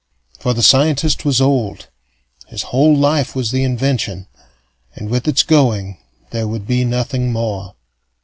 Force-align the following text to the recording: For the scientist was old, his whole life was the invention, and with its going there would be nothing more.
For 0.39 0.55
the 0.55 0.63
scientist 0.63 1.25
was 1.25 1.39
old, 1.39 1.89
his 2.47 2.63
whole 2.63 2.97
life 2.97 3.35
was 3.35 3.51
the 3.51 3.63
invention, 3.63 4.25
and 4.95 5.11
with 5.11 5.27
its 5.27 5.43
going 5.43 5.99
there 6.31 6.47
would 6.47 6.65
be 6.65 6.83
nothing 6.83 7.31
more. 7.31 7.75